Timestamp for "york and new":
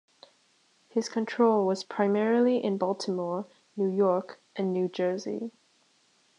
3.95-4.87